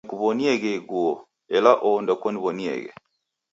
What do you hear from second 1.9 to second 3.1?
ndekoniw'onieghe